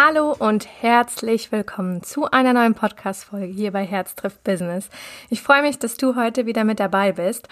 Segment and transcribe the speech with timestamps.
[0.00, 4.90] Hallo und herzlich willkommen zu einer neuen Podcast-Folge hier bei Herz trifft Business.
[5.28, 7.48] Ich freue mich, dass du heute wieder mit dabei bist.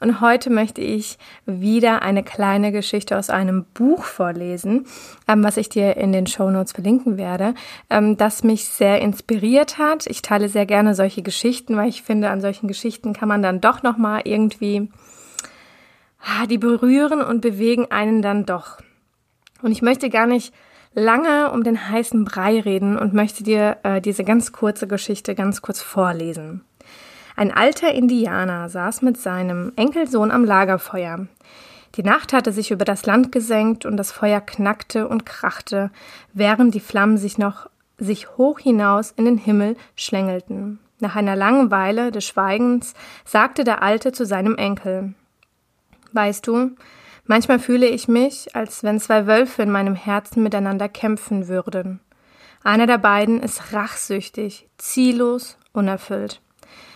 [0.00, 4.86] Und heute möchte ich wieder eine kleine Geschichte aus einem Buch vorlesen,
[5.28, 7.52] ähm, was ich dir in den Show Notes verlinken werde,
[7.90, 10.06] ähm, das mich sehr inspiriert hat.
[10.06, 13.60] Ich teile sehr gerne solche Geschichten, weil ich finde, an solchen Geschichten kann man dann
[13.60, 14.90] doch nochmal irgendwie,
[16.22, 18.78] ah, die berühren und bewegen einen dann doch.
[19.60, 20.54] Und ich möchte gar nicht
[20.94, 25.62] lange um den heißen Brei reden und möchte dir äh, diese ganz kurze Geschichte ganz
[25.62, 26.64] kurz vorlesen.
[27.36, 31.26] Ein alter Indianer saß mit seinem Enkelsohn am Lagerfeuer.
[31.96, 35.90] Die Nacht hatte sich über das Land gesenkt und das Feuer knackte und krachte,
[36.32, 40.78] während die Flammen sich noch sich hoch hinaus in den Himmel schlängelten.
[41.00, 42.94] Nach einer langen Weile des Schweigens
[43.24, 45.14] sagte der Alte zu seinem Enkel
[46.12, 46.72] Weißt du,
[47.30, 52.00] Manchmal fühle ich mich, als wenn zwei Wölfe in meinem Herzen miteinander kämpfen würden.
[52.64, 56.40] Einer der beiden ist rachsüchtig, ziellos, unerfüllt.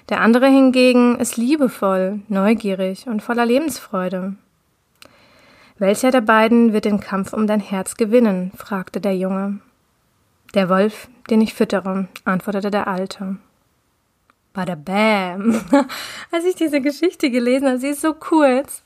[0.08, 4.34] Der andere hingegen ist liebevoll, neugierig und voller Lebensfreude.
[5.78, 8.50] Welcher der beiden wird den Kampf um dein Herz gewinnen?
[8.56, 9.60] fragte der Junge.
[10.54, 13.36] Der Wolf, den ich füttere, antwortete der Alte.
[14.52, 15.60] Bada bam.
[16.32, 18.83] Als ich diese Geschichte gelesen habe, sie ist so kurz,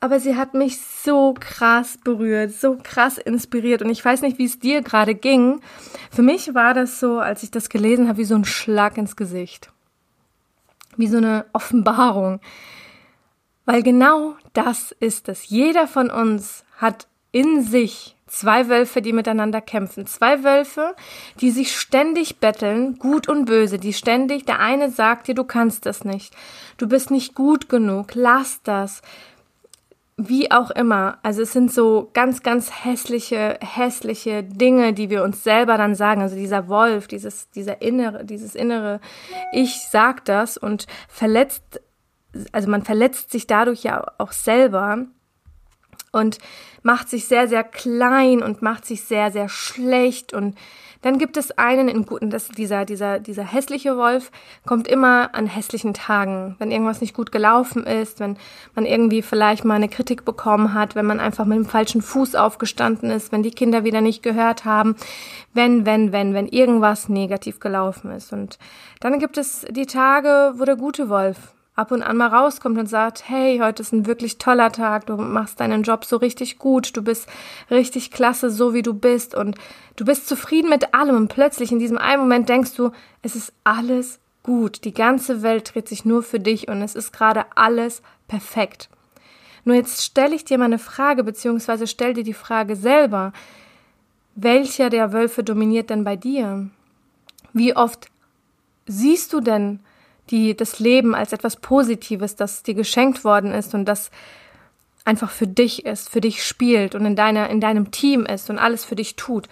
[0.00, 3.82] aber sie hat mich so krass berührt, so krass inspiriert.
[3.82, 5.60] Und ich weiß nicht, wie es dir gerade ging.
[6.10, 9.16] Für mich war das so, als ich das gelesen habe, wie so ein Schlag ins
[9.16, 9.70] Gesicht.
[10.96, 12.40] Wie so eine Offenbarung.
[13.64, 15.48] Weil genau das ist es.
[15.48, 20.06] Jeder von uns hat in sich zwei Wölfe, die miteinander kämpfen.
[20.06, 20.94] Zwei Wölfe,
[21.40, 25.86] die sich ständig betteln, gut und böse, die ständig, der eine sagt dir, du kannst
[25.86, 26.34] das nicht.
[26.76, 28.14] Du bist nicht gut genug.
[28.14, 29.02] Lass das
[30.16, 31.18] wie auch immer.
[31.22, 36.22] Also es sind so ganz, ganz hässliche, hässliche Dinge, die wir uns selber dann sagen.
[36.22, 39.00] Also dieser Wolf, dieses, dieser innere, dieses innere
[39.52, 41.82] Ich sagt das und verletzt,
[42.52, 45.06] also man verletzt sich dadurch ja auch selber
[46.16, 46.38] und
[46.82, 50.56] macht sich sehr, sehr klein und macht sich sehr, sehr schlecht und
[51.02, 54.32] dann gibt es einen in guten, das, dieser, dieser, dieser hässliche Wolf
[54.66, 58.36] kommt immer an hässlichen Tagen, wenn irgendwas nicht gut gelaufen ist, wenn
[58.74, 62.34] man irgendwie vielleicht mal eine Kritik bekommen hat, wenn man einfach mit dem falschen Fuß
[62.34, 64.96] aufgestanden ist, wenn die Kinder wieder nicht gehört haben,
[65.54, 68.32] wenn, wenn, wenn, wenn irgendwas negativ gelaufen ist.
[68.32, 68.58] Und
[68.98, 71.36] dann gibt es die Tage, wo der gute Wolf
[71.76, 75.16] ab und an mal rauskommt und sagt, hey, heute ist ein wirklich toller Tag, du
[75.16, 77.28] machst deinen Job so richtig gut, du bist
[77.70, 79.56] richtig klasse, so wie du bist und
[79.94, 83.52] du bist zufrieden mit allem und plötzlich in diesem einen Moment denkst du, es ist
[83.62, 88.00] alles gut, die ganze Welt dreht sich nur für dich und es ist gerade alles
[88.26, 88.88] perfekt.
[89.64, 93.32] Nur jetzt stelle ich dir mal eine Frage, beziehungsweise stell dir die Frage selber,
[94.34, 96.70] welcher der Wölfe dominiert denn bei dir?
[97.52, 98.06] Wie oft
[98.86, 99.80] siehst du denn
[100.30, 104.10] die das Leben als etwas Positives, das dir geschenkt worden ist und das
[105.04, 108.58] einfach für dich ist, für dich spielt und in deiner, in deinem Team ist und
[108.58, 109.48] alles für dich tut.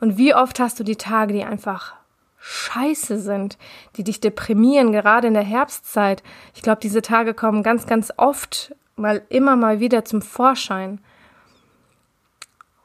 [0.00, 1.94] Und wie oft hast du die Tage, die einfach
[2.44, 3.56] scheiße sind,
[3.96, 6.22] die dich deprimieren, gerade in der Herbstzeit.
[6.54, 11.00] Ich glaube, diese Tage kommen ganz, ganz oft mal immer mal wieder zum Vorschein.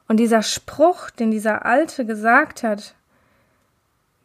[0.07, 2.95] Und dieser Spruch, den dieser Alte gesagt hat,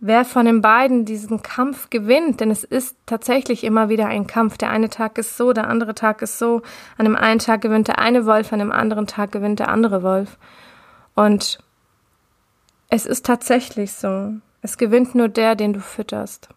[0.06, 4.58] wer von den beiden diesen Kampf gewinnt, denn es ist tatsächlich immer wieder ein Kampf.
[4.58, 6.60] Der eine Tag ist so, der andere Tag ist so.
[6.98, 10.02] An dem einen Tag gewinnt der eine Wolf, an dem anderen Tag gewinnt der andere
[10.02, 10.36] Wolf.
[11.14, 11.58] Und
[12.90, 14.34] es ist tatsächlich so.
[14.60, 16.50] Es gewinnt nur der, den du fütterst.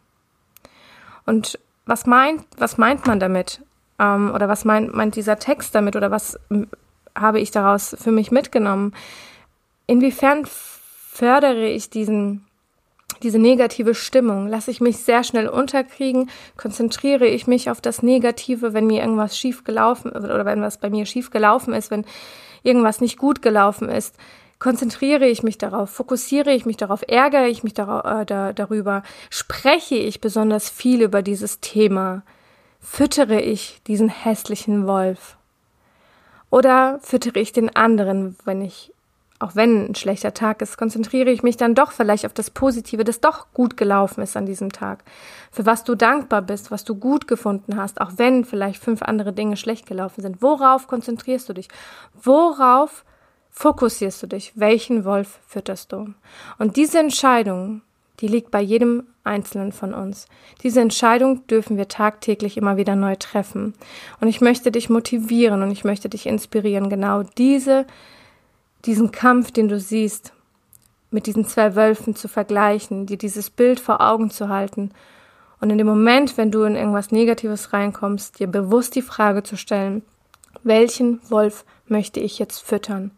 [1.26, 3.62] Und was meint, was meint man damit?
[3.98, 5.96] Ähm, oder was meint, meint dieser Text damit?
[5.96, 6.38] Oder was
[7.16, 8.94] habe ich daraus für mich mitgenommen?
[9.86, 12.47] Inwiefern fördere ich diesen
[13.24, 18.74] diese negative Stimmung, lasse ich mich sehr schnell unterkriegen, konzentriere ich mich auf das Negative,
[18.74, 22.06] wenn mir irgendwas schief gelaufen oder wenn was bei mir schief gelaufen ist, wenn
[22.64, 24.16] irgendwas nicht gut gelaufen ist,
[24.60, 29.04] konzentriere ich mich darauf, fokussiere ich mich darauf, ärgere ich mich dar äh, da, darüber,
[29.30, 32.24] spreche ich besonders viel über dieses Thema,
[32.80, 35.38] füttere ich diesen hässlichen Wolf.
[36.50, 38.94] Oder füttere ich den anderen, wenn ich
[39.40, 43.04] auch wenn ein schlechter Tag ist, konzentriere ich mich dann doch vielleicht auf das Positive,
[43.04, 45.04] das doch gut gelaufen ist an diesem Tag.
[45.52, 49.34] Für was du dankbar bist, was du gut gefunden hast, auch wenn vielleicht fünf andere
[49.34, 50.42] Dinge schlecht gelaufen sind.
[50.42, 51.68] Worauf konzentrierst du dich?
[52.22, 53.06] Worauf
[53.52, 54.54] fokussierst du dich?
[54.56, 56.14] Welchen Wolf fütterst du?
[56.58, 57.82] Und diese Entscheidung,
[58.20, 60.26] die liegt bei jedem Einzelnen von uns.
[60.64, 63.76] Diese Entscheidung dürfen wir tagtäglich immer wieder neu treffen.
[64.20, 67.86] Und ich möchte dich motivieren und ich möchte dich inspirieren, genau diese
[68.86, 70.34] diesen Kampf, den du siehst,
[71.12, 74.92] mit diesen zwei Wölfen zu vergleichen, dir dieses Bild vor Augen zu halten
[75.60, 79.58] und in dem Moment, wenn du in irgendwas Negatives reinkommst, dir bewusst die Frage zu
[79.58, 80.04] stellen,
[80.64, 83.12] welchen Wolf möchte ich jetzt füttern?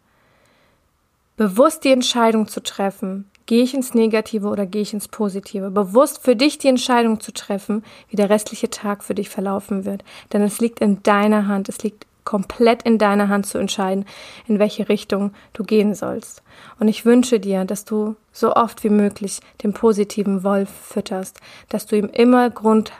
[1.36, 5.70] Bewusst die Entscheidung zu treffen, gehe ich ins Negative oder gehe ich ins Positive?
[5.70, 10.04] Bewusst für dich die Entscheidung zu treffen, wie der restliche Tag für dich verlaufen wird.
[10.32, 14.04] Denn es liegt in deiner Hand, es liegt komplett in deiner Hand zu entscheiden,
[14.46, 16.42] in welche Richtung du gehen sollst.
[16.78, 21.86] Und ich wünsche dir, dass du so oft wie möglich den positiven Wolf fütterst, dass
[21.86, 22.92] du ihm immer Grund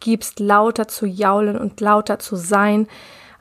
[0.00, 2.88] gibst, lauter zu jaulen und lauter zu sein,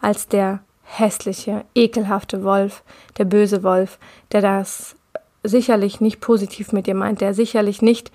[0.02, 2.84] als der hässliche, ekelhafte Wolf,
[3.18, 4.00] der böse Wolf,
[4.32, 4.96] der das
[5.44, 8.12] sicherlich nicht positiv mit dir meint, der sicherlich nicht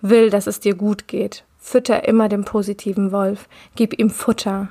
[0.00, 1.44] will, dass es dir gut geht.
[1.58, 4.68] Fütter immer den positiven Wolf, gib ihm Futter,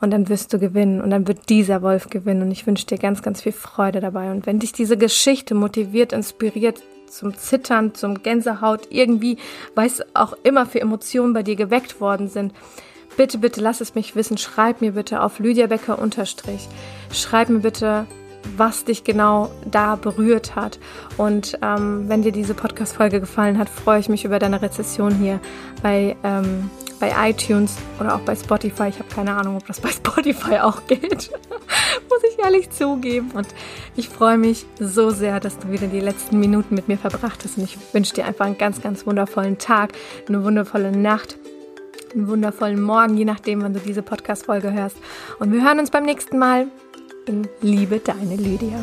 [0.00, 2.98] und dann wirst du gewinnen und dann wird dieser Wolf gewinnen und ich wünsche dir
[2.98, 4.30] ganz, ganz viel Freude dabei.
[4.30, 9.38] Und wenn dich diese Geschichte motiviert, inspiriert, zum Zittern, zum Gänsehaut, irgendwie,
[9.74, 12.52] weiß auch immer für Emotionen bei dir geweckt worden sind,
[13.16, 14.38] bitte, bitte lass es mich wissen.
[14.38, 16.68] Schreib mir bitte auf Lydia Becker unterstrich.
[17.12, 18.06] Schreib mir bitte,
[18.56, 20.78] was dich genau da berührt hat.
[21.16, 25.40] Und ähm, wenn dir diese Podcast-Folge gefallen hat, freue ich mich über deine Rezession hier
[25.82, 28.88] bei ähm, bei iTunes oder auch bei Spotify.
[28.88, 31.30] Ich habe keine Ahnung, ob das bei Spotify auch geht.
[32.10, 33.30] Muss ich ehrlich zugeben.
[33.32, 33.48] Und
[33.96, 37.58] ich freue mich so sehr, dass du wieder die letzten Minuten mit mir verbracht hast.
[37.58, 39.92] Und ich wünsche dir einfach einen ganz, ganz wundervollen Tag,
[40.28, 41.36] eine wundervolle Nacht,
[42.14, 44.96] einen wundervollen Morgen, je nachdem, wann du diese Podcast-Folge hörst.
[45.38, 46.68] Und wir hören uns beim nächsten Mal.
[47.26, 48.80] In Liebe, deine Lydia.